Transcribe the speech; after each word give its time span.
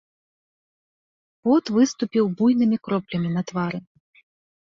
Пот 1.47 1.63
выступіў 1.75 2.25
буйнымі 2.39 2.77
кроплямі 2.87 3.29
на 3.35 3.41
твары. 3.51 3.79